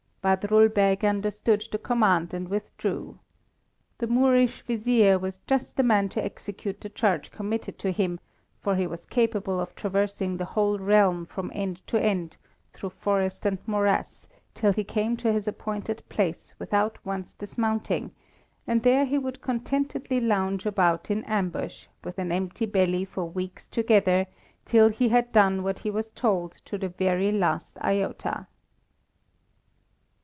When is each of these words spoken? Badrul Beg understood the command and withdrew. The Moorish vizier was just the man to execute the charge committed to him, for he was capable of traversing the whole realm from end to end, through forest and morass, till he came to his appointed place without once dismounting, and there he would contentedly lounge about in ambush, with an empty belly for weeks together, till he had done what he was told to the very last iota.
Badrul 0.23 0.71
Beg 0.71 1.03
understood 1.03 1.67
the 1.71 1.79
command 1.79 2.31
and 2.31 2.47
withdrew. 2.47 3.17
The 3.97 4.05
Moorish 4.05 4.61
vizier 4.61 5.17
was 5.17 5.39
just 5.47 5.75
the 5.77 5.81
man 5.81 6.09
to 6.09 6.23
execute 6.23 6.79
the 6.79 6.89
charge 6.89 7.31
committed 7.31 7.79
to 7.79 7.89
him, 7.91 8.19
for 8.59 8.75
he 8.75 8.85
was 8.85 9.07
capable 9.07 9.59
of 9.59 9.73
traversing 9.73 10.37
the 10.37 10.45
whole 10.45 10.77
realm 10.77 11.25
from 11.25 11.51
end 11.55 11.81
to 11.87 11.99
end, 11.99 12.37
through 12.71 12.91
forest 12.91 13.47
and 13.47 13.57
morass, 13.65 14.27
till 14.53 14.71
he 14.73 14.83
came 14.83 15.17
to 15.17 15.33
his 15.33 15.47
appointed 15.47 16.03
place 16.07 16.53
without 16.59 17.03
once 17.03 17.33
dismounting, 17.33 18.11
and 18.67 18.83
there 18.83 19.05
he 19.05 19.17
would 19.17 19.41
contentedly 19.41 20.21
lounge 20.21 20.67
about 20.67 21.09
in 21.09 21.23
ambush, 21.23 21.87
with 22.03 22.19
an 22.19 22.31
empty 22.31 22.67
belly 22.67 23.03
for 23.05 23.25
weeks 23.27 23.65
together, 23.65 24.27
till 24.65 24.89
he 24.89 25.09
had 25.09 25.31
done 25.31 25.63
what 25.63 25.79
he 25.79 25.89
was 25.89 26.11
told 26.11 26.51
to 26.63 26.77
the 26.77 26.89
very 26.89 27.31
last 27.31 27.79
iota. 27.81 28.45